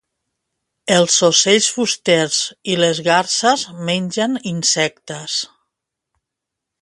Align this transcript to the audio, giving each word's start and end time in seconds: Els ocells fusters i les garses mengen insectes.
Els 0.93 1.17
ocells 1.27 1.67
fusters 1.75 2.39
i 2.75 2.79
les 2.83 3.01
garses 3.09 3.65
mengen 3.91 4.33
insectes. 4.53 5.37